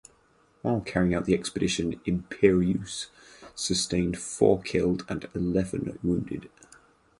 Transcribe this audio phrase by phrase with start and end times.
[0.63, 3.11] While carrying out the expedition "Imperieuse"
[3.53, 6.49] sustained four killed and eleven wounded.